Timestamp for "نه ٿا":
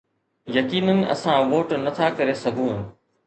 1.83-2.07